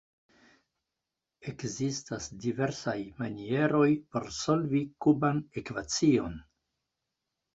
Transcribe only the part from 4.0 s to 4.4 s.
por